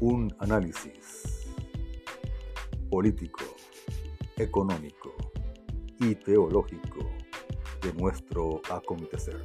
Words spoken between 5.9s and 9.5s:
y teológico de nuestro acontecer.